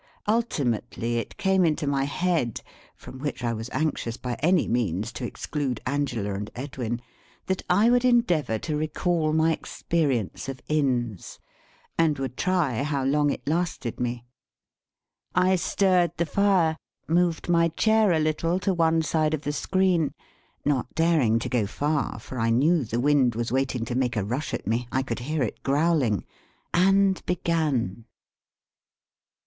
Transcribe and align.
Ultimately, 0.27 1.17
it 1.19 1.37
came 1.37 1.63
into 1.63 1.85
my 1.85 2.05
head 2.05 2.61
(from 2.95 3.19
which 3.19 3.43
I 3.43 3.53
was 3.53 3.69
anxious 3.71 4.17
by 4.17 4.33
any 4.39 4.67
means 4.67 5.11
to 5.11 5.25
exclude 5.27 5.79
Angela 5.85 6.33
and 6.33 6.49
Edwin), 6.55 7.03
that 7.45 7.61
I 7.69 7.91
would 7.91 8.03
endeavour 8.03 8.57
to 8.57 8.75
recall 8.75 9.31
my 9.31 9.51
experience 9.51 10.49
of 10.49 10.59
Inns, 10.67 11.37
and 11.99 12.17
would 12.17 12.35
try 12.35 12.81
how 12.81 13.03
long 13.03 13.29
it 13.29 13.47
lasted 13.47 13.99
me. 13.99 14.25
I 15.35 15.55
stirred 15.55 16.13
the 16.17 16.25
fire, 16.25 16.77
moved 17.07 17.47
my 17.47 17.67
chair 17.67 18.11
a 18.11 18.17
little 18.17 18.57
to 18.61 18.73
one 18.73 19.03
side 19.03 19.35
of 19.35 19.43
the 19.43 19.53
screen, 19.53 20.13
not 20.65 20.95
daring 20.95 21.37
to 21.37 21.47
go 21.47 21.67
far, 21.67 22.17
for 22.17 22.39
I 22.39 22.49
knew 22.49 22.83
the 22.83 22.99
wind 22.99 23.35
was 23.35 23.51
waiting 23.51 23.85
to 23.85 23.93
make 23.93 24.15
a 24.15 24.23
rush 24.25 24.51
at 24.51 24.65
me, 24.65 24.87
I 24.91 25.03
could 25.03 25.19
hear 25.19 25.43
it 25.43 25.61
growling, 25.61 26.25
and 26.73 27.23
began. 27.27 28.05